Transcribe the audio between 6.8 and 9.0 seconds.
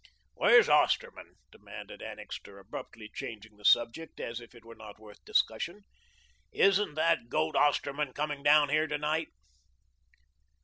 that goat Osterman coming down here to